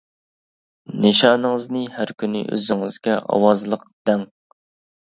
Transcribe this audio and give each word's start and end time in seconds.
نىشانىڭىزنى 1.05 1.85
ھەر 1.99 2.15
كۈنى 2.23 2.43
ئۆزىڭىزگە 2.57 3.21
ئاۋازلىق 3.23 3.89
دەڭ. 4.11 4.29